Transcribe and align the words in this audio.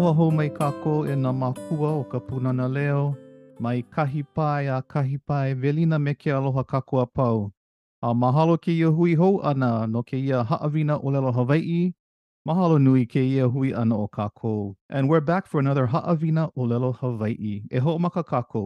Aloha 0.00 0.16
ho 0.16 0.30
mai 0.30 0.48
kako 0.48 0.92
e 1.12 1.14
nā 1.22 1.30
makua 1.36 1.88
o 2.00 2.04
ka 2.10 2.18
punana 2.26 2.66
leo. 2.76 3.00
Mai 3.60 3.82
kahi 3.82 4.22
pai 4.36 4.68
a 4.76 4.80
kahi 4.80 5.18
pai 5.28 5.52
velina 5.52 5.98
me 6.00 6.14
ke 6.14 6.30
aloha 6.36 6.64
kako 6.64 7.00
a 7.00 7.06
pau. 7.06 7.52
A 8.02 8.14
mahalo 8.14 8.56
ke 8.56 8.72
ia 8.72 8.90
hui 8.90 9.14
hou 9.14 9.42
ana 9.50 9.86
no 9.86 10.02
ke 10.02 10.16
ia 10.16 10.40
haawina 10.42 10.96
o 11.04 11.12
lelo 11.16 11.34
Hawaii. 11.34 11.92
Mahalo 12.48 12.80
nui 12.80 13.04
ke 13.04 13.20
ia 13.20 13.46
hui 13.48 13.74
ana 13.74 13.94
o 13.98 14.08
kako. 14.08 14.74
And 14.88 15.10
we're 15.10 15.20
back 15.20 15.46
for 15.46 15.60
another 15.60 15.86
haawina 15.88 16.48
o 16.56 16.62
lelo 16.62 16.96
Hawaii. 16.96 17.64
E 17.70 17.78
ho 17.78 17.98
maka 17.98 18.24
kako. 18.24 18.64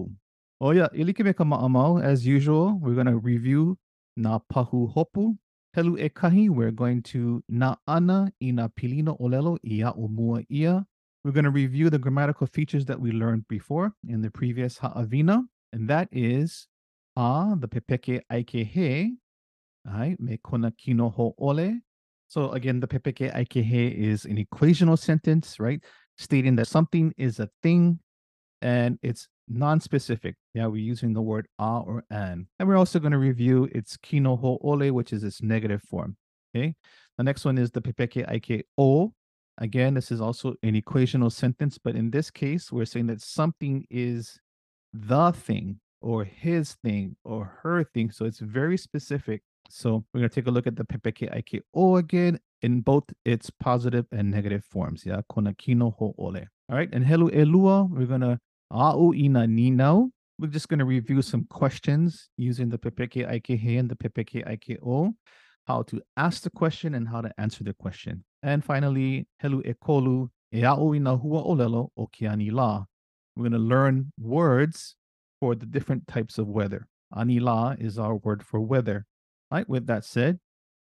Oh 0.61 0.71
yeah, 0.71 0.89
ilike 0.95 1.25
me 1.25 1.33
ka 1.33 1.43
maamau. 1.43 2.01
As 2.01 2.25
usual, 2.29 2.79
we're 2.81 2.95
going 2.95 3.11
to 3.11 3.19
review 3.19 3.77
nā 4.17 4.41
pahu 4.53 4.87
hopu. 4.95 5.37
Helu 5.77 5.99
e 5.99 6.09
kahi, 6.11 6.49
we're 6.49 6.71
going 6.71 7.03
to 7.03 7.43
na 7.49 7.75
ana 7.89 8.31
i 8.41 8.53
nā 8.53 8.71
pilina 8.71 9.19
olelo 9.19 9.59
i 9.65 9.83
a 9.83 9.91
o 9.91 10.07
mua 10.07 10.41
ia. 10.49 10.87
We're 11.25 11.33
going 11.33 11.45
to 11.45 11.51
review 11.51 11.89
the 11.89 11.99
grammatical 11.99 12.47
features 12.47 12.85
that 12.85 13.01
we 13.01 13.11
learned 13.11 13.49
before 13.49 13.95
in 14.07 14.21
the 14.21 14.31
previous 14.31 14.77
ha'avina, 14.77 15.43
and 15.73 15.89
that 15.89 16.09
is 16.13 16.67
a, 17.17 17.55
the 17.59 17.67
pepeke 17.67 18.21
aike 18.31 18.67
he, 18.67 19.15
ai, 19.89 20.17
me 20.19 20.39
kona 20.45 20.71
kino 20.73 21.09
ho 21.09 21.35
ole. 21.39 21.81
So 22.29 22.51
again, 22.51 22.79
the 22.79 22.87
pepeke 22.87 23.35
aike 23.35 23.65
he 23.65 23.87
is 23.87 24.27
an 24.27 24.37
equational 24.37 24.99
sentence, 24.99 25.59
right? 25.59 25.83
Stating 26.19 26.57
that 26.57 26.69
something 26.69 27.15
is 27.17 27.41
a 27.41 27.49
thing 27.63 28.01
and 28.61 28.99
it's 29.03 29.27
non-specific. 29.49 30.35
Yeah, 30.53 30.67
we're 30.67 30.77
using 30.77 31.15
the 31.15 31.23
word 31.23 31.49
a 31.59 31.83
or 31.87 32.05
an. 32.11 32.49
And 32.59 32.69
we're 32.69 32.77
also 32.77 32.99
going 32.99 33.13
to 33.13 33.19
review 33.19 33.69
its 33.73 33.97
kino 33.97 34.37
ho 34.37 34.59
ole, 34.63 34.91
which 34.93 35.13
is 35.13 35.25
its 35.25 35.43
negative 35.43 35.83
form. 35.83 36.17
Okay. 36.55 36.75
The 37.17 37.25
next 37.25 37.47
one 37.47 37.57
is 37.57 37.71
the 37.71 37.81
pepeke 37.81 38.29
aike 38.29 38.63
o, 38.77 39.15
Again, 39.59 39.95
this 39.95 40.11
is 40.11 40.21
also 40.21 40.55
an 40.63 40.75
equational 40.81 41.31
sentence, 41.31 41.79
but 41.79 41.95
in 41.95 42.11
this 42.11 42.31
case, 42.31 42.73
we're 42.73 42.85
saying 42.85 43.07
that 43.07 43.21
something 43.21 43.87
is 43.89 44.41
the 44.93 45.33
thing 45.33 45.81
or 46.01 46.25
his 46.25 46.75
thing 46.85 47.17
or 47.25 47.59
her 47.63 47.85
thing. 47.85 48.11
So 48.11 48.25
it's 48.25 48.41
very 48.41 48.77
specific. 48.77 49.43
So 49.71 50.05
we're 50.13 50.21
going 50.21 50.31
to 50.31 50.35
take 50.35 50.49
a 50.49 50.51
look 50.51 50.67
at 50.67 50.77
the 50.77 50.85
pepeke 50.85 51.33
aike 51.33 51.61
o 51.73 51.97
again 51.97 52.39
in 52.63 52.81
both 52.81 53.05
its 53.25 53.49
positive 53.49 54.07
and 54.13 54.31
negative 54.31 54.65
forms. 54.65 55.07
Yeah, 55.07 55.21
kona 55.29 55.55
kino 55.55 55.93
ho 55.99 56.15
ole. 56.19 56.45
All 56.69 56.77
right, 56.77 56.89
and 56.93 57.05
helu 57.05 57.31
elua, 57.31 57.89
we're 57.91 58.07
going 58.07 58.21
to 58.23 58.39
au 58.71 59.15
ina 59.15 59.47
ninau. 59.47 60.11
We're 60.39 60.49
just 60.49 60.69
going 60.69 60.81
to 60.81 60.85
review 60.85 61.23
some 61.23 61.45
questions 61.45 62.29
using 62.37 62.69
the 62.69 62.79
pepeke 62.79 63.29
aike 63.31 63.57
he 63.59 63.77
and 63.77 63.89
the 63.89 63.95
pepeke 63.95 64.45
aike 64.47 64.77
o 64.85 65.15
how 65.67 65.83
to 65.83 66.03
ask 66.17 66.43
the 66.43 66.51
question 66.51 66.95
and 66.95 67.09
how 67.09 67.21
to 67.21 67.33
answer 67.39 67.65
the 67.65 67.73
question. 67.75 68.25
And 68.45 68.63
finally, 68.63 69.27
helu 69.43 69.67
e 69.67 69.73
kolu 69.73 70.29
e 70.53 70.61
a'u 70.65 70.95
i 70.95 70.99
hua 70.99 71.43
olelo 71.43 71.89
o 71.97 72.07
ke 72.07 72.29
la. 72.53 72.85
We're 73.35 73.49
going 73.49 73.53
to 73.53 73.59
learn 73.59 74.13
words 74.21 74.97
for 75.41 75.55
the 75.55 75.65
different 75.65 76.07
types 76.07 76.37
of 76.37 76.47
weather. 76.47 76.87
Anila 77.15 77.81
is 77.81 77.99
our 77.99 78.17
word 78.17 78.45
for 78.45 78.61
weather. 78.61 79.07
All 79.51 79.59
right, 79.59 79.69
with 79.69 79.87
that 79.87 80.05
said, 80.05 80.41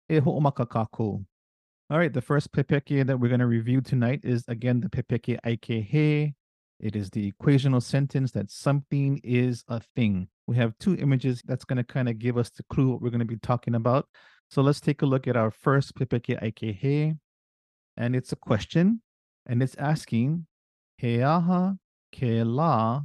e 0.08 0.20
ho'omaka 0.20 0.68
kako. 0.68 1.26
All 1.90 1.98
right, 1.98 2.14
the 2.14 2.22
first 2.22 2.52
pepeke 2.52 3.08
that 3.08 3.20
we're 3.20 3.28
going 3.28 3.40
to 3.40 3.48
review 3.48 3.82
tonight 3.82 4.22
is 4.24 4.44
again 4.48 4.80
the 4.80 4.90
pepeke 4.90 5.40
aike 5.44 5.84
he. 5.84 6.36
It 6.80 6.96
is 6.96 7.10
the 7.10 7.32
equational 7.32 7.82
sentence 7.82 8.32
that 8.34 8.52
something 8.52 9.20
is 9.24 9.64
a 9.68 9.82
thing. 9.96 10.28
We 10.46 10.58
have 10.58 10.78
two 10.80 10.96
images 10.98 11.42
that's 11.44 11.66
going 11.66 11.78
to 11.78 11.84
kind 11.84 12.08
of 12.08 12.20
give 12.20 12.38
us 12.38 12.52
the 12.52 12.62
clue 12.70 12.92
what 12.92 13.02
we're 13.02 13.10
going 13.10 13.20
to 13.20 13.26
be 13.26 13.38
talking 13.38 13.74
about. 13.74 14.08
So 14.52 14.62
let's 14.62 14.80
take 14.80 15.02
a 15.02 15.08
look 15.08 15.28
at 15.28 15.36
our 15.36 15.50
first 15.50 15.96
pepeke 15.96 16.40
Aikehe. 16.40 17.18
And 17.98 18.16
it's 18.16 18.32
a 18.32 18.36
question, 18.36 19.02
and 19.48 19.64
it's 19.64 19.76
asking, 19.76 20.46
Heaha 21.02 21.78
ke 22.16 22.46
la 22.46 23.02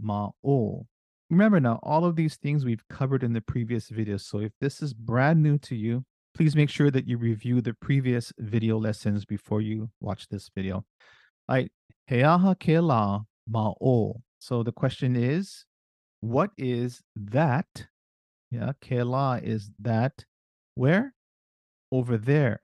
ma 0.00 0.30
o. 0.44 0.86
Remember 1.30 1.58
now, 1.58 1.80
all 1.82 2.04
of 2.04 2.14
these 2.14 2.36
things 2.36 2.64
we've 2.64 2.86
covered 2.88 3.24
in 3.24 3.32
the 3.32 3.40
previous 3.40 3.88
video. 3.88 4.16
So 4.16 4.38
if 4.38 4.52
this 4.60 4.80
is 4.80 4.94
brand 4.94 5.42
new 5.42 5.58
to 5.58 5.74
you, 5.74 6.04
please 6.36 6.54
make 6.54 6.70
sure 6.70 6.90
that 6.92 7.08
you 7.08 7.18
review 7.18 7.60
the 7.60 7.74
previous 7.74 8.32
video 8.38 8.78
lessons 8.78 9.24
before 9.24 9.60
you 9.60 9.90
watch 10.00 10.28
this 10.28 10.48
video. 10.54 10.84
All 11.48 11.56
right, 11.56 11.72
Heaha 12.08 12.54
ke 12.54 12.80
la 12.80 13.22
ma 13.48 13.72
o. 13.80 14.22
So 14.38 14.62
the 14.62 14.70
question 14.70 15.16
is, 15.16 15.64
what 16.20 16.50
is 16.56 17.02
that? 17.16 17.88
Yeah, 18.52 18.72
ke 18.80 19.04
la 19.04 19.34
is 19.42 19.70
that 19.80 20.24
where? 20.76 21.14
Over 21.90 22.16
there. 22.16 22.62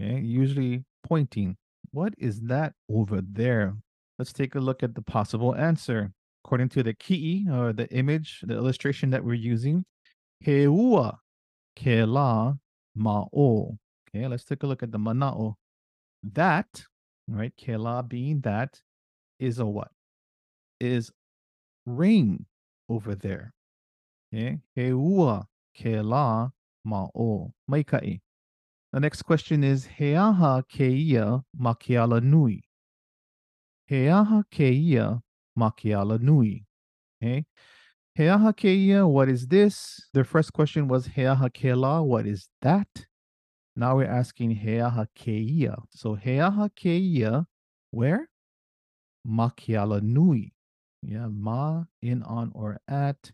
Okay, 0.00 0.20
usually 0.20 0.84
pointing. 1.06 1.56
What 1.92 2.14
is 2.18 2.40
that 2.42 2.74
over 2.88 3.20
there? 3.20 3.74
Let's 4.18 4.32
take 4.32 4.54
a 4.54 4.60
look 4.60 4.82
at 4.82 4.94
the 4.94 5.02
possible 5.02 5.54
answer. 5.54 6.12
According 6.44 6.70
to 6.70 6.82
the 6.82 6.94
ki'i, 6.94 7.48
or 7.50 7.72
the 7.72 7.88
image, 7.90 8.40
the 8.42 8.54
illustration 8.54 9.10
that 9.10 9.24
we're 9.24 9.34
using, 9.34 9.84
heua 10.44 11.16
ke 11.76 12.06
la 12.06 12.54
ma'o. 12.96 13.76
Okay, 14.08 14.26
let's 14.26 14.44
take 14.44 14.62
a 14.62 14.66
look 14.66 14.82
at 14.82 14.90
the 14.90 14.98
mana'o. 14.98 15.54
That, 16.22 16.84
right, 17.28 17.52
ke 17.56 17.68
la 17.68 18.02
being 18.02 18.40
that, 18.40 18.80
is 19.38 19.58
a 19.58 19.66
what? 19.66 19.90
Is 20.80 21.12
rain 21.86 22.46
over 22.88 23.14
there. 23.14 23.52
Okay, 24.32 24.58
heua 24.76 25.44
ke 25.76 26.02
la 26.02 26.50
ma'o, 26.86 27.52
maikai. 27.70 28.20
The 28.92 29.00
next 29.00 29.22
question 29.22 29.62
is 29.62 29.86
Heaha 29.98 30.64
keia 30.68 31.42
makiala 31.58 32.20
nui. 32.22 32.64
Heaha 33.88 34.42
keia 34.52 35.20
makiala 35.58 36.20
nui. 36.20 36.66
Okay. 37.22 37.44
Heaha 38.18 38.52
keia, 38.52 39.08
what 39.08 39.28
is 39.28 39.46
this? 39.46 40.08
The 40.12 40.24
first 40.24 40.52
question 40.52 40.88
was 40.88 41.06
Heaha 41.06 41.50
kela, 41.50 42.04
what 42.04 42.26
is 42.26 42.48
that? 42.62 42.88
Now 43.76 43.96
we're 43.96 44.10
asking 44.10 44.56
Heaha 44.56 45.06
keia. 45.16 45.82
So 45.90 46.16
Heaha 46.16 46.70
keia, 46.70 47.46
where? 47.92 48.28
Makiala 49.24 50.02
nui. 50.02 50.52
Yeah, 51.02 51.28
ma, 51.30 51.84
in, 52.02 52.22
on, 52.24 52.50
or 52.54 52.80
at. 52.88 53.30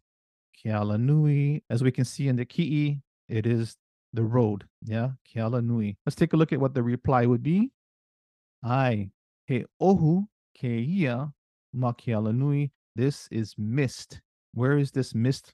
Kiala 0.62 1.00
nui. 1.00 1.64
As 1.70 1.82
we 1.82 1.90
can 1.90 2.04
see 2.04 2.28
in 2.28 2.36
the 2.36 2.44
ki'i, 2.44 3.00
it 3.28 3.46
is 3.46 3.76
the 4.12 4.22
road. 4.22 4.64
Yeah. 4.82 5.10
Keala 5.28 5.64
Nui. 5.64 5.96
Let's 6.06 6.16
take 6.16 6.32
a 6.32 6.36
look 6.36 6.52
at 6.52 6.60
what 6.60 6.74
the 6.74 6.82
reply 6.82 7.26
would 7.26 7.42
be. 7.42 7.70
Ai. 8.64 9.10
He 9.46 9.64
ohu 9.80 10.26
keia 10.58 11.32
ma 11.72 11.92
Keala 11.92 12.34
Nui. 12.34 12.72
This 12.94 13.28
is 13.30 13.54
mist. 13.58 14.20
Where 14.54 14.78
is 14.78 14.90
this 14.90 15.14
mist? 15.14 15.52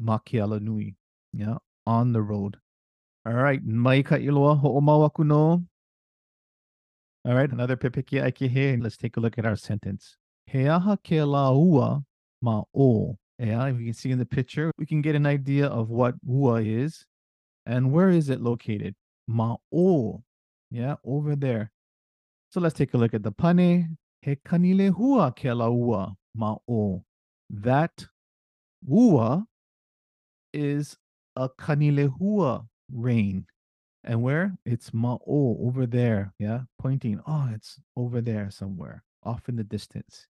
Ma 0.00 0.18
Keala 0.18 0.60
Nui. 0.60 0.96
Yeah. 1.32 1.56
On 1.86 2.12
the 2.12 2.22
road. 2.22 2.58
All 3.26 3.34
right. 3.34 3.64
Mai 3.64 4.02
ka 4.02 4.16
iloa 4.16 4.60
ho'omawaku 4.60 5.26
no. 5.26 5.64
All 7.24 7.34
right. 7.34 7.50
Another 7.50 7.76
pepeke 7.76 8.22
aike 8.22 8.48
he. 8.48 8.76
Let's 8.76 8.96
take 8.96 9.16
a 9.16 9.20
look 9.20 9.38
at 9.38 9.46
our 9.46 9.56
sentence. 9.56 10.16
He 10.46 10.66
aha 10.66 10.96
ke 10.96 11.24
la 11.24 11.52
ua 11.52 12.02
ma 12.40 12.62
o. 12.74 13.18
Yeah, 13.38 13.66
you 13.66 13.86
can 13.86 13.94
see 13.94 14.12
in 14.12 14.18
the 14.18 14.26
picture, 14.26 14.70
we 14.78 14.86
can 14.86 15.02
get 15.02 15.16
an 15.16 15.26
idea 15.26 15.66
of 15.66 15.90
what 15.90 16.14
Ua 16.24 16.60
is 16.60 17.04
and 17.66 17.92
where 17.92 18.10
is 18.10 18.28
it 18.28 18.40
located? 18.40 18.94
Ma'o. 19.30 20.22
Yeah, 20.70 20.96
over 21.04 21.36
there. 21.36 21.70
So 22.50 22.60
let's 22.60 22.74
take 22.74 22.94
a 22.94 22.98
look 22.98 23.14
at 23.14 23.22
the 23.22 23.32
pane. 23.32 23.96
He 24.20 24.36
kanile 24.36 24.90
hua 24.90 25.32
ke 25.32 25.44
la 25.44 25.68
ua 25.68 26.14
ma'o. 26.36 27.02
That 27.50 28.06
ua 28.86 29.44
is 30.52 30.96
a 31.36 31.48
kanile 31.48 32.12
hua 32.18 32.64
rain. 32.92 33.46
And 34.04 34.22
where? 34.22 34.56
It's 34.64 34.90
ma'o 34.90 35.20
over 35.66 35.86
there. 35.86 36.32
Yeah, 36.38 36.62
pointing. 36.78 37.20
Oh, 37.26 37.48
it's 37.54 37.78
over 37.96 38.20
there 38.20 38.50
somewhere, 38.50 39.04
off 39.22 39.48
in 39.48 39.56
the 39.56 39.64
distance. 39.64 40.26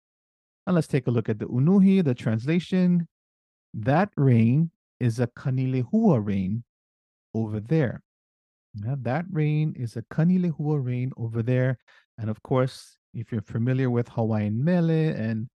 And 0.67 0.75
let's 0.75 0.89
take 0.89 1.07
a 1.07 1.11
look 1.11 1.29
at 1.29 1.39
the 1.39 1.47
Unuhi, 1.47 2.05
the 2.05 2.15
translation. 2.15 3.09
That 3.75 4.11
rain 4.17 4.71
is 5.01 5.21
a 5.21 5.27
Kanilehua 5.27 6.25
rain 6.25 6.65
over 7.37 7.61
there. 7.61 8.03
Yeah, 8.75 8.97
that 9.03 9.25
rain 9.31 9.75
is 9.77 9.97
a 9.97 10.03
Kanilehua 10.03 10.85
rain 10.85 11.13
over 11.17 11.43
there. 11.43 11.79
And 12.19 12.29
of 12.29 12.43
course, 12.43 12.99
if 13.15 13.33
you're 13.33 13.43
familiar 13.43 13.91
with 13.91 14.09
Hawaiian 14.09 14.63
mele 14.63 14.91
and 14.91 15.49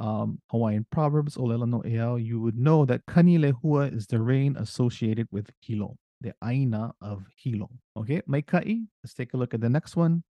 um, 0.00 0.40
Hawaiian 0.50 0.86
proverbs, 0.90 1.36
Olela 1.36 1.68
no 1.68 1.82
Eau, 1.84 2.16
you 2.16 2.40
would 2.40 2.58
know 2.58 2.84
that 2.84 3.06
Kanilehua 3.06 3.94
is 3.94 4.06
the 4.06 4.20
rain 4.20 4.56
associated 4.56 5.28
with 5.30 5.50
Hilo, 5.60 5.96
the 6.20 6.34
Aina 6.44 6.92
of 7.00 7.24
Hilo. 7.36 7.70
Okay, 7.96 8.20
Maikai, 8.28 8.86
let's 9.02 9.14
take 9.14 9.34
a 9.34 9.36
look 9.36 9.54
at 9.54 9.60
the 9.60 9.68
next 9.68 9.96
one. 9.96 10.22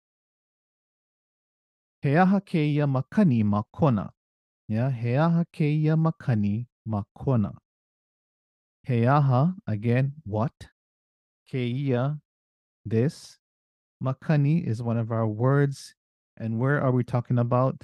Heaha 2.03 2.41
keia 2.41 2.85
makani 2.85 3.43
makona. 3.43 4.09
Yeah, 4.67 4.91
heaha 4.91 5.45
keia 5.53 5.95
makani 5.95 6.67
makona. 6.87 7.53
Heaha, 8.87 9.55
again, 9.65 10.13
what? 10.25 10.53
Keia, 11.51 12.19
this. 12.85 13.37
Makani 14.03 14.65
is 14.67 14.83
one 14.83 14.97
of 14.97 15.11
our 15.11 15.27
words 15.27 15.95
And 16.37 16.59
where 16.59 16.81
are 16.81 16.91
we 16.91 17.03
talking 17.03 17.39
about? 17.39 17.81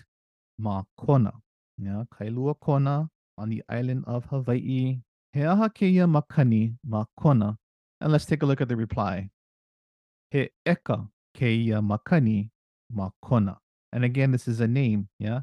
Makona. 0.59 1.31
Yeah, 1.77 2.03
Kailua 2.13 2.59
Kona 2.59 3.09
on 3.37 3.49
the 3.49 3.63
island 3.69 4.03
of 4.07 4.25
Hawaii. 4.25 4.99
He 5.33 5.43
aha 5.43 5.69
keia 5.69 6.05
makani 6.05 6.75
makona. 6.87 7.57
And 8.01 8.11
let's 8.11 8.25
take 8.25 8.43
a 8.43 8.45
look 8.45 8.59
at 8.61 8.67
the 8.67 8.75
reply. 8.75 9.29
He 10.29 10.49
eka 10.65 11.07
keia 11.35 11.81
makani 11.81 12.49
makona. 12.93 13.57
And 13.93 14.03
again, 14.03 14.31
this 14.31 14.47
is 14.47 14.59
a 14.59 14.67
name. 14.67 15.07
Yeah. 15.17 15.41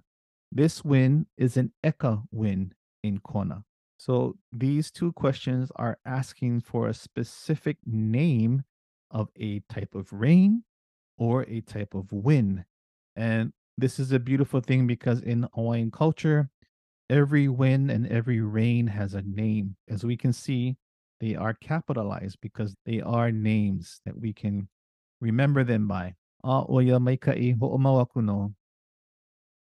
This 0.53 0.85
wind 0.85 1.27
is 1.37 1.57
an 1.57 1.73
eka 1.85 2.23
wind 2.31 2.75
in 3.03 3.19
Kona. 3.21 3.65
So 3.99 4.37
these 4.53 4.91
two 4.91 5.13
questions 5.13 5.71
are 5.77 5.99
asking 6.07 6.61
for 6.61 6.89
a 6.89 6.95
specific 6.95 7.79
name 7.85 8.63
of 9.11 9.29
a 9.37 9.61
type 9.69 9.95
of 9.95 10.13
rain 10.13 10.63
or 11.19 11.43
a 11.43 11.61
type 11.63 11.95
of 11.95 12.11
wind. 12.13 12.65
And 13.17 13.53
this 13.77 13.99
is 13.99 14.13
a 14.13 14.21
beautiful 14.21 14.61
thing 14.61 14.87
because 14.87 15.21
in 15.21 15.49
Hawaiian 15.53 15.91
culture, 15.91 16.49
every 17.11 17.49
wind 17.49 17.91
and 17.91 18.07
every 18.07 18.41
rain 18.41 18.87
has 18.87 19.15
a 19.15 19.23
name. 19.23 19.77
As 19.89 20.05
we 20.05 20.17
can 20.17 20.33
see, 20.33 20.77
they 21.21 21.35
are 21.35 21.55
capitalized 21.55 22.39
because 22.41 22.77
they 22.87 23.01
are 23.01 23.33
names 23.33 24.01
that 24.07 24.17
we 24.17 24.33
can 24.33 24.69
remember 25.21 25.65
them 25.65 25.89
by. 25.89 26.15
A 26.45 26.65
oya 26.71 27.01
mai 27.01 27.17
ka'i 27.17 27.57
ho'omawaku 27.59 28.23
no. 28.23 28.55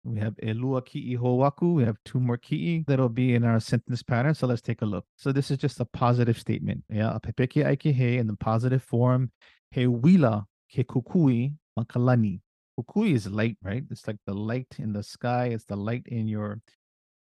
We 0.04 0.20
have 0.20 0.36
elua 0.38 0.82
ki'i 0.82 1.16
ho'owaku. 1.16 1.76
We 1.76 1.84
have 1.84 1.98
two 2.06 2.20
more 2.20 2.38
ki'i 2.38 2.86
that'll 2.88 3.10
be 3.10 3.36
in 3.36 3.44
our 3.44 3.60
sentence 3.60 4.02
pattern. 4.02 4.34
So 4.34 4.48
let's 4.48 4.62
take 4.62 4.82
a 4.82 4.86
look. 4.86 5.06
So 5.16 5.32
this 5.32 5.52
is 5.52 5.58
just 5.58 5.80
a 5.80 5.86
positive 5.86 6.40
statement. 6.40 6.84
Yeah, 6.90 7.16
a 7.16 7.20
pepeke 7.20 7.64
aike 7.66 7.94
he 7.94 8.18
in 8.18 8.28
the 8.28 8.36
positive 8.36 8.82
form. 8.82 9.32
He 9.70 9.86
wila 9.86 10.46
ke 10.72 10.86
kukui 10.88 11.54
makalani. 11.78 12.42
Kukui 12.80 13.14
is 13.14 13.28
light, 13.28 13.58
right? 13.62 13.84
It's 13.92 14.08
like 14.08 14.18
the 14.26 14.34
light 14.34 14.76
in 14.80 14.92
the 14.92 15.04
sky. 15.04 15.48
It's 15.48 15.66
the 15.66 15.76
light 15.76 16.08
in 16.08 16.28
your 16.28 16.62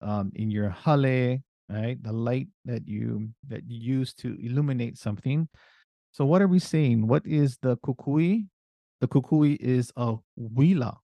um 0.00 0.32
in 0.34 0.50
your 0.50 0.70
hale, 0.70 1.38
right? 1.68 2.02
The 2.02 2.12
light 2.12 2.48
that 2.64 2.88
you 2.88 3.28
that 3.48 3.64
you 3.68 3.98
use 3.98 4.14
to 4.14 4.38
illuminate 4.40 4.96
something. 4.96 5.48
So 6.12 6.24
what 6.24 6.40
are 6.40 6.48
we 6.48 6.58
saying? 6.58 7.06
What 7.06 7.26
is 7.26 7.58
the 7.60 7.76
kukui? 7.78 8.46
The 9.00 9.08
kukui 9.08 9.56
is 9.60 9.92
a 9.96 10.16
wila, 10.38 10.96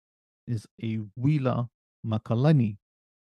is 0.48 0.66
a 0.82 1.00
wila 1.20 1.68
makalani. 2.06 2.78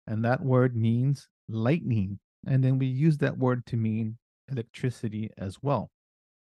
And 0.08 0.24
that 0.24 0.42
word 0.42 0.76
means 0.76 1.28
lightning. 1.50 2.20
And 2.48 2.64
then 2.64 2.78
we 2.78 2.86
use 2.86 3.18
that 3.18 3.38
word 3.38 3.66
to 3.68 3.78
mean 3.78 4.18
electricity 4.52 5.30
as 5.38 5.58
well. 5.62 5.90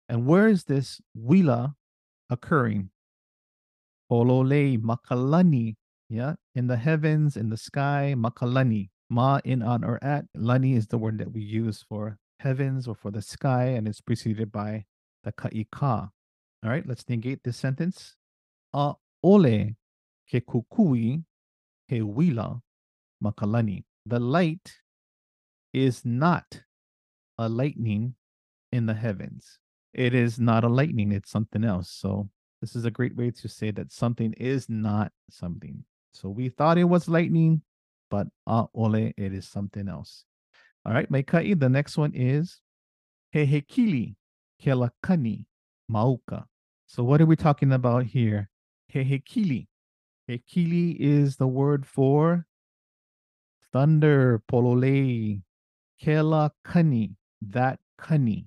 And 0.10 0.25
where 0.25 0.48
is 0.48 0.66
this 0.66 1.00
wila 1.18 1.74
occurring? 2.30 2.90
Polole 4.10 4.78
makalani. 4.78 5.75
Yeah, 6.10 6.36
in 6.54 6.68
the 6.68 6.78
heavens, 6.78 7.38
in 7.38 7.50
the 7.50 7.58
sky, 7.58 8.14
makalani. 8.16 8.90
Ma 9.10 9.40
in 9.44 9.62
on 9.62 9.84
or 9.84 10.04
at. 10.04 10.25
Lani 10.36 10.74
is 10.74 10.88
the 10.88 10.98
word 10.98 11.18
that 11.20 11.31
we 11.31 11.42
use 11.42 11.84
for 11.88 12.18
heavens 12.40 12.88
or 12.88 12.96
for 12.96 13.12
the 13.12 13.22
sky, 13.22 13.66
and 13.66 13.88
it's 13.88 14.02
preceded 14.02 14.52
by 14.52 14.86
the 15.24 15.31
ka'ika. 15.31 16.10
All 16.64 16.70
right, 16.70 16.86
let's 16.88 17.08
negate 17.08 17.44
this 17.44 17.58
sentence. 17.58 18.16
A 18.74 18.94
ole 20.31 20.42
ke 20.42 20.46
kukui 20.46 21.24
he 21.88 22.02
wila 22.02 22.62
makalani. 23.24 23.84
The 24.06 24.20
light 24.20 24.74
is 25.74 26.06
not 26.06 26.64
a 27.38 27.50
lightning 27.50 28.16
in 28.72 28.86
the 28.86 28.94
heavens. 28.94 29.60
It 29.94 30.14
is 30.14 30.40
not 30.40 30.64
a 30.64 30.70
lightning, 30.70 31.12
it's 31.12 31.30
something 31.30 31.64
else. 31.64 31.90
So 31.90 32.30
this 32.62 32.75
is 32.75 32.86
a 32.86 32.92
great 32.92 33.16
way 33.16 33.31
to 33.31 33.48
say 33.48 33.72
that 33.72 33.92
something 33.92 34.34
is 34.34 34.70
not 34.70 35.12
something. 35.30 35.86
So 36.14 36.30
we 36.30 36.50
thought 36.50 36.78
it 36.78 36.84
was 36.86 37.08
lightning, 37.08 37.62
but 38.10 38.28
a 38.48 38.66
ole, 38.74 38.96
it 38.96 39.14
is 39.18 39.48
something 39.48 39.88
else. 39.88 40.25
All 40.86 40.94
right, 40.94 41.12
Maikai, 41.12 41.60
the 41.60 41.70
next 41.70 41.98
one 41.98 42.12
is 42.14 42.60
Hehekili 43.34 44.16
Kelakani 44.62 45.46
Mauka. 45.92 46.46
So 46.88 47.04
what 47.04 47.22
are 47.22 47.25
we 47.25 47.36
talking 47.36 47.72
about 47.72 48.06
here? 48.06 48.50
Hehekili. 48.94 49.68
Hekili 50.30 50.96
is 51.00 51.36
the 51.36 51.48
word 51.48 51.86
for 51.86 52.46
thunder, 53.74 54.42
pololei, 54.50 55.42
kela 56.02 56.52
kani, 56.66 57.16
that 57.42 57.80
kani. 58.00 58.46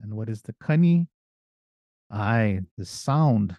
And 0.00 0.14
what 0.14 0.28
is 0.28 0.42
the 0.42 0.54
kani? 0.54 1.06
Aye, 2.10 2.60
the 2.76 2.84
sound. 2.84 3.56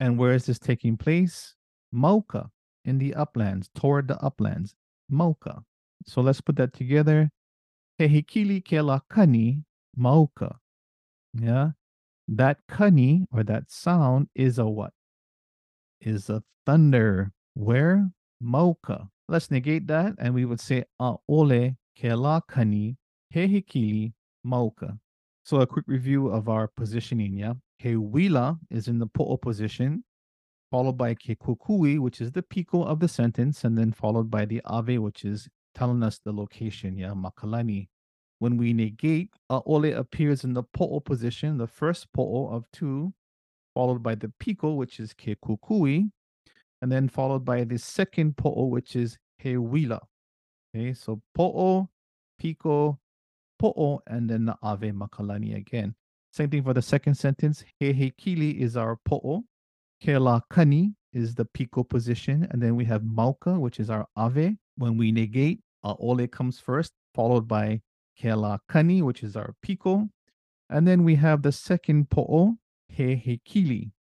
And 0.00 0.18
where 0.18 0.32
is 0.32 0.46
this 0.46 0.58
taking 0.58 0.96
place? 0.96 1.54
Mauka, 1.94 2.48
in 2.84 2.98
the 2.98 3.14
uplands, 3.14 3.68
toward 3.74 4.08
the 4.08 4.18
uplands. 4.18 4.74
Mauka. 5.12 5.62
So 6.06 6.20
let's 6.20 6.40
put 6.40 6.56
that 6.56 6.72
together. 6.72 7.30
Hehikili 8.00 8.64
kela 8.64 9.02
kani 9.10 9.62
mauka. 9.98 10.56
Yeah. 11.34 11.70
That 12.28 12.58
kani 12.70 13.26
or 13.30 13.42
that 13.44 13.70
sound 13.70 14.28
is 14.34 14.58
a 14.58 14.64
what? 14.64 14.92
Is 16.04 16.28
a 16.28 16.42
thunder. 16.66 17.32
Where? 17.54 18.10
Mauka. 18.42 19.08
Let's 19.26 19.50
negate 19.50 19.86
that 19.86 20.14
and 20.18 20.34
we 20.34 20.44
would 20.44 20.60
say 20.60 20.84
Aole 21.00 21.18
ole 21.28 21.76
kela 21.98 22.42
kani 22.46 22.96
hehikili 23.34 24.12
mauka. 24.46 24.98
So 25.44 25.62
a 25.62 25.66
quick 25.66 25.86
review 25.88 26.28
of 26.28 26.50
our 26.50 26.68
positioning, 26.68 27.38
yeah. 27.38 27.54
Hewila 27.82 28.58
is 28.70 28.88
in 28.88 28.98
the 28.98 29.06
po'o 29.06 29.40
position, 29.40 30.04
followed 30.70 30.98
by 30.98 31.14
kekukui, 31.14 31.98
which 31.98 32.20
is 32.20 32.32
the 32.32 32.42
piko 32.42 32.86
of 32.86 33.00
the 33.00 33.08
sentence, 33.08 33.64
and 33.64 33.76
then 33.76 33.92
followed 33.92 34.30
by 34.30 34.44
the 34.44 34.60
ave, 34.66 34.98
which 34.98 35.24
is 35.24 35.48
telling 35.74 36.02
us 36.02 36.20
the 36.24 36.32
location, 36.32 36.96
yeah, 36.96 37.14
makalani. 37.14 37.88
When 38.38 38.56
we 38.56 38.72
negate, 38.72 39.30
aole 39.50 39.96
appears 39.96 40.44
in 40.44 40.52
the 40.52 40.62
po'o 40.62 41.00
position, 41.00 41.56
the 41.58 41.66
first 41.66 42.12
po'o 42.12 42.54
of 42.54 42.64
two, 42.72 43.12
followed 43.74 44.02
by 44.02 44.14
the 44.14 44.32
piko, 44.40 44.76
which 44.76 45.00
is 45.00 45.12
kekukui, 45.12 46.10
and 46.80 46.92
then 46.92 47.08
followed 47.08 47.44
by 47.44 47.64
the 47.64 47.78
second 47.78 48.36
po'o, 48.36 48.68
which 48.68 48.96
is 48.96 49.18
hewila. 49.42 50.00
Okay, 50.74 50.92
so 50.92 51.20
po'o, 51.36 51.88
piko, 52.40 52.98
po'o, 53.60 54.00
and 54.06 54.28
then 54.28 54.46
the 54.46 54.56
ave 54.62 54.90
makalani 54.90 55.56
again. 55.56 55.94
Same 56.32 56.50
thing 56.50 56.64
for 56.64 56.74
the 56.74 56.82
second 56.82 57.14
sentence. 57.14 57.64
He 57.78 57.92
he 57.92 58.10
kili 58.10 58.58
is 58.60 58.76
our 58.76 58.98
po'o. 59.08 59.44
Ke 60.02 60.18
la 60.18 60.40
kani 60.50 60.94
is 61.12 61.34
the 61.34 61.44
piko 61.44 61.88
position. 61.88 62.48
And 62.50 62.60
then 62.60 62.74
we 62.74 62.84
have 62.86 63.02
mauka, 63.02 63.58
which 63.58 63.78
is 63.78 63.88
our 63.88 64.06
ave. 64.16 64.56
When 64.76 64.96
we 64.96 65.12
negate, 65.12 65.60
uh, 65.84 65.94
ole 66.00 66.26
comes 66.26 66.58
first, 66.58 66.92
followed 67.14 67.46
by 67.46 67.80
ke 68.20 68.24
la 68.24 68.58
kani, 68.68 69.02
which 69.02 69.22
is 69.22 69.36
our 69.36 69.54
piko. 69.64 70.08
And 70.70 70.88
then 70.88 71.04
we 71.04 71.14
have 71.14 71.42
the 71.42 71.52
second 71.52 72.10
po'o, 72.10 72.56
he 72.94 73.16
he 73.16 73.40
kili, 73.46 73.92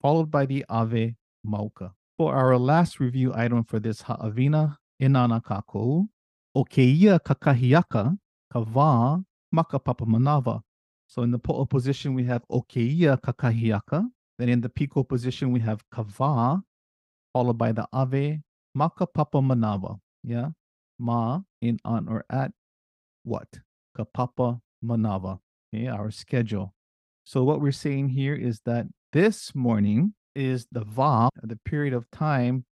followed 0.00 0.30
by 0.30 0.46
the 0.46 0.64
ave 0.68 1.16
mauka. 1.46 1.92
For 2.16 2.34
our 2.34 2.58
last 2.58 2.98
review 2.98 3.32
item 3.34 3.64
for 3.64 3.78
this 3.78 4.02
ha'avina, 4.02 4.76
inana 5.00 5.42
kako, 5.42 6.08
o 6.54 6.64
ke 6.64 6.78
ia 6.78 7.18
kakahiaka, 7.18 8.18
kava 8.52 9.22
maka 9.52 9.78
papa 9.78 10.04
manava. 10.04 10.62
So 11.06 11.22
in 11.22 11.30
the 11.30 11.38
po'o 11.38 11.68
position, 11.68 12.14
we 12.14 12.24
have 12.24 12.44
okeia 12.50 13.20
kakahiaka. 13.20 14.10
Then 14.38 14.48
in 14.48 14.60
the 14.60 14.68
piko 14.68 15.08
position, 15.08 15.52
we 15.52 15.60
have 15.60 15.82
kava, 15.90 16.62
followed 17.32 17.58
by 17.58 17.72
the 17.72 17.86
ave, 17.92 18.40
maka 18.74 19.06
papa 19.06 19.38
manava. 19.38 20.00
Yeah. 20.24 20.50
Ma 20.98 21.42
in 21.62 21.78
on 21.84 22.08
or 22.08 22.24
at 22.28 22.52
what? 23.22 23.60
Kapapa 23.96 24.60
manava. 24.84 25.38
Okay, 25.72 25.86
our 25.86 26.10
schedule. 26.10 26.74
So 27.28 27.44
what 27.44 27.60
we're 27.60 27.72
saying 27.72 28.08
here 28.08 28.34
is 28.34 28.62
that 28.64 28.86
this 29.12 29.54
morning 29.54 30.14
is 30.34 30.66
the 30.72 30.80
va, 30.80 31.28
the 31.42 31.58
period 31.62 31.92
of 31.92 32.10
time 32.10 32.64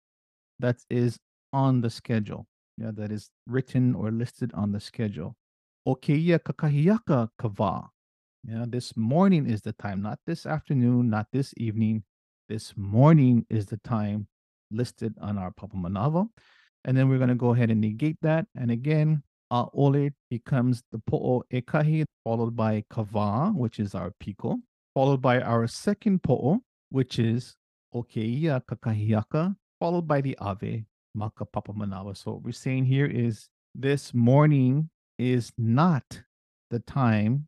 that 0.59 0.77
is 0.89 1.17
on 1.51 1.81
the 1.81 1.89
schedule. 1.89 2.47
Yeah, 2.77 2.91
that 2.93 3.11
is 3.11 3.29
written 3.47 3.93
or 3.95 4.11
listed 4.11 4.53
on 4.53 4.71
the 4.71 4.79
schedule. 4.79 5.35
Okeia 5.85 6.39
kakahiaka 6.39 7.27
kava. 7.37 7.89
Yeah, 8.47 8.63
this 8.65 8.95
morning 8.95 9.45
is 9.45 9.61
the 9.61 9.73
time, 9.73 10.01
not 10.01 10.19
this 10.25 10.45
afternoon, 10.45 11.09
not 11.09 11.27
this 11.33 11.53
evening. 11.57 12.05
This 12.47 12.77
morning 12.77 13.45
is 13.49 13.65
the 13.65 13.81
time 13.83 14.25
listed 14.71 15.15
on 15.19 15.37
our 15.37 15.51
Papa 15.51 15.75
Manava. 15.75 16.29
And 16.85 16.95
then 16.95 17.09
we're 17.09 17.17
going 17.17 17.27
to 17.27 17.35
go 17.35 17.53
ahead 17.53 17.71
and 17.71 17.81
negate 17.81 18.19
that. 18.21 18.45
And 18.55 18.71
again, 18.71 19.21
uh, 19.55 19.65
ole 19.73 20.09
becomes 20.29 20.83
the 20.91 20.99
po'o 21.09 21.43
ekahi, 21.53 22.05
followed 22.23 22.55
by 22.55 22.83
kava, 22.89 23.51
which 23.55 23.79
is 23.79 23.95
our 23.95 24.11
piko, 24.21 24.57
followed 24.93 25.21
by 25.21 25.39
our 25.41 25.67
second 25.67 26.21
po'o, 26.23 26.59
which 26.89 27.19
is 27.19 27.55
okeia 27.93 28.61
kakahiaka, 28.69 29.55
followed 29.79 30.07
by 30.07 30.21
the 30.21 30.37
ave, 30.39 30.85
maka 31.13 31.45
papa 31.45 31.73
manava. 31.73 32.15
So 32.17 32.31
what 32.31 32.43
we're 32.43 32.51
saying 32.51 32.85
here 32.85 33.05
is 33.05 33.47
this 33.73 34.13
morning 34.13 34.89
is 35.17 35.51
not 35.57 36.21
the 36.71 36.79
time 36.79 37.47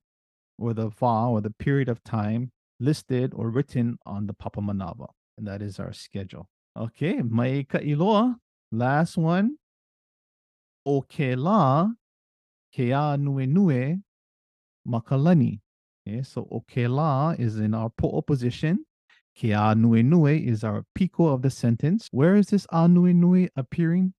or 0.57 0.73
the 0.73 0.89
va 0.89 1.27
or 1.29 1.41
the 1.41 1.51
period 1.51 1.89
of 1.89 2.03
time 2.03 2.51
listed 2.79 3.33
or 3.35 3.49
written 3.49 3.97
on 4.05 4.27
the 4.27 4.33
Papa 4.33 4.61
Manava. 4.61 5.07
And 5.37 5.47
that 5.47 5.61
is 5.61 5.79
our 5.79 5.93
schedule. 5.93 6.47
Okay, 6.77 7.21
mai 7.21 7.65
ka 7.69 7.79
iloa. 7.79 8.35
Last 8.71 9.17
one. 9.17 9.57
O 10.87 11.01
ke 11.01 11.35
la, 11.35 11.89
ke 12.73 12.91
a 12.95 13.17
nue 13.17 13.45
nue, 13.45 13.97
makalani. 14.87 15.59
Okay, 16.07 16.23
so 16.23 16.47
o 16.49 16.61
ke 16.61 16.87
la 16.87 17.31
is 17.31 17.59
in 17.59 17.73
our 17.73 17.89
po'o 17.89 18.21
position. 18.25 18.85
Ke 19.37 19.51
a 19.51 19.75
nue 19.75 20.01
nue 20.01 20.27
is 20.27 20.63
our 20.63 20.85
piko 20.97 21.33
of 21.33 21.41
the 21.41 21.49
sentence. 21.49 22.07
Where 22.11 22.37
is 22.37 22.47
this 22.47 22.65
a 22.71 22.87
nue 22.87 23.13
nue 23.13 23.49
appearing? 23.57 24.13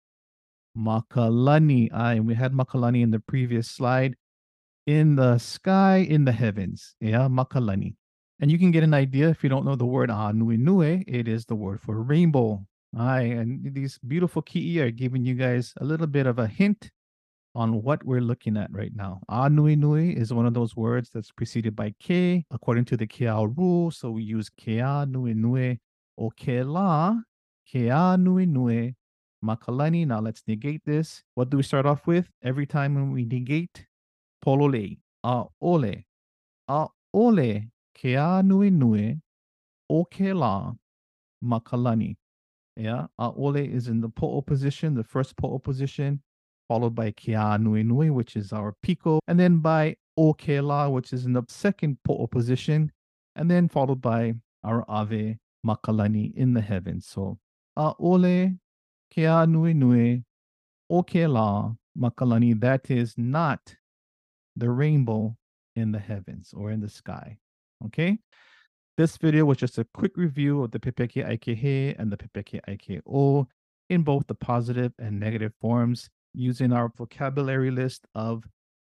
Makalani. 0.78 1.88
Ah, 1.94 2.10
and 2.10 2.28
we 2.28 2.36
had 2.36 2.52
makalani 2.52 3.02
in 3.02 3.12
the 3.12 3.22
previous 3.22 3.72
slide. 3.72 4.16
In 4.86 5.16
the 5.16 5.38
sky, 5.38 6.00
in 6.00 6.26
the 6.26 6.34
heavens. 6.34 6.96
Yeah, 7.00 7.30
makalani. 7.30 7.96
And 8.42 8.52
you 8.52 8.60
can 8.60 8.72
get 8.72 8.84
an 8.84 8.94
idea 8.94 9.30
if 9.30 9.42
you 9.42 9.50
don't 9.50 9.66
know 9.66 9.78
the 9.78 9.86
word 9.86 10.10
a 10.10 10.34
nui 10.34 10.58
nue, 10.58 11.06
it 11.08 11.30
is 11.30 11.46
the 11.46 11.56
word 11.56 11.80
for 11.80 12.02
rainbow. 12.04 12.66
Aye, 12.96 13.22
and 13.24 13.74
these 13.74 14.00
beautiful 14.08 14.42
ki'i 14.42 14.80
are 14.80 14.92
giving 14.92 15.26
you 15.26 15.36
guys 15.36 15.74
a 15.82 15.84
little 15.84 16.08
bit 16.08 16.26
of 16.26 16.40
a 16.40 16.48
hint 16.48 16.90
on 17.54 17.82
what 17.82 18.04
we're 18.04 18.22
looking 18.22 18.56
at 18.56 18.72
right 18.72 18.96
now. 18.96 19.20
Anui 19.30 19.76
nui 19.78 20.16
is 20.16 20.32
one 20.32 20.46
of 20.46 20.54
those 20.54 20.76
words 20.76 21.10
that's 21.14 21.32
preceded 21.32 21.76
by 21.76 21.90
ke, 22.02 22.46
according 22.52 22.86
to 22.86 22.96
the 22.96 23.08
keao 23.08 23.52
rule. 23.58 23.92
So 23.92 24.12
we 24.12 24.24
use 24.24 24.50
kea 24.50 25.06
nui 25.06 25.34
nui 25.34 25.80
o 26.18 26.30
ke 26.30 26.64
la, 26.64 27.16
kea 27.66 28.16
nui 28.18 28.46
nui, 28.46 28.96
makalani. 29.44 30.06
Now 30.08 30.20
let's 30.20 30.44
negate 30.48 30.82
this. 30.86 31.24
What 31.36 31.50
do 31.50 31.58
we 31.58 31.64
start 31.64 31.86
off 31.86 32.08
with? 32.08 32.30
Every 32.44 32.66
time 32.66 32.96
when 32.96 33.12
we 33.12 33.26
negate, 33.26 33.86
polole, 34.42 34.98
a 35.24 35.44
ole, 35.62 36.06
a 36.68 36.88
ole 37.14 37.64
ke 37.96 38.06
a 38.06 38.42
nui 38.44 38.70
nui 38.70 39.20
o 39.90 40.06
ke 40.06 40.34
la 40.34 40.74
makalani. 41.44 42.16
Yeah, 42.78 43.08
a 43.18 43.32
ole 43.32 43.58
is 43.58 43.88
in 43.88 44.02
the 44.02 44.10
po'o 44.10 44.46
position, 44.46 44.94
the 44.94 45.04
first 45.04 45.36
po'o 45.36 45.58
position, 45.58 46.22
followed 46.68 46.94
by 46.94 47.10
ke 47.10 47.30
a 47.30 47.58
nui 47.58 47.82
nui, 47.82 48.12
which 48.12 48.36
is 48.36 48.54
our 48.54 48.76
piko, 48.86 49.18
and 49.28 49.40
then 49.40 49.58
by 49.58 49.96
o 50.16 50.34
ke 50.34 50.62
la, 50.62 50.88
which 50.88 51.12
is 51.12 51.26
in 51.26 51.34
the 51.34 51.42
second 51.50 51.98
po'o 52.08 52.30
position, 52.30 52.92
and 53.36 53.50
then 53.50 53.68
followed 53.68 54.00
by 54.00 54.36
our 54.64 54.86
ave 54.88 55.40
makalani 55.66 56.36
in 56.36 56.54
the 56.54 56.62
heavens. 56.62 57.08
So 57.08 57.40
a 57.76 57.94
ole 58.00 58.52
ke 59.12 59.26
a 59.26 59.48
nui 59.48 59.74
nui 59.74 60.24
o 60.88 61.02
ke 61.02 61.28
la 61.28 61.74
makalani, 61.98 62.60
that 62.62 62.92
is 62.92 63.16
not 63.18 63.76
the 64.56 64.70
rainbow 64.70 65.36
in 65.76 65.92
the 65.92 66.00
heavens 66.00 66.54
or 66.56 66.70
in 66.70 66.82
the 66.82 66.90
sky. 66.90 67.40
Okay. 67.86 68.20
This 68.98 69.16
video 69.18 69.46
was 69.46 69.58
just 69.58 69.78
a 69.78 69.86
quick 69.94 70.18
review 70.18 70.64
of 70.64 70.72
the 70.72 70.80
Pepeke 70.80 71.24
Aikehe 71.24 71.94
and 72.00 72.12
the 72.12 72.18
Pepeke 72.18 72.60
Aikeo 72.68 73.46
in 73.92 74.02
both 74.02 74.26
the 74.26 74.34
positive 74.34 74.92
and 74.98 75.20
negative 75.20 75.54
forms 75.62 76.10
using 76.34 76.74
our 76.74 76.92
vocabulary 76.98 77.70
list 77.70 78.08
of 78.16 78.46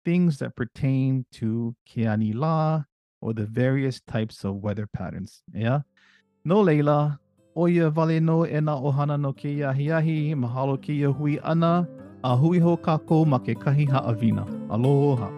things 0.07 0.39
that 0.39 0.57
pertain 0.57 1.27
to 1.33 1.77
Keani 1.87 2.35
La 2.35 2.85
or 3.21 3.35
the 3.35 3.45
various 3.45 4.01
types 4.01 4.45
of 4.45 4.63
weather 4.63 4.87
patterns. 4.87 5.43
Yeah. 5.53 5.81
No 6.43 6.63
leila, 6.63 7.21
oia 7.55 7.93
vale 7.93 8.19
no 8.19 8.47
e 8.47 8.61
na 8.61 8.81
ohana 8.81 9.21
no 9.21 9.35
ke 9.35 9.59
yahi 9.61 10.35
mahalo 10.35 10.79
ke 10.81 11.15
hui 11.15 11.39
ana, 11.45 11.87
a 12.25 12.35
hui 12.35 12.59
ho 12.59 12.79
kako 12.79 13.27
ma 13.27 13.39
ke 13.39 13.55
kahi 13.55 13.87
haawina. 13.87 14.49
Aloha. 14.71 15.38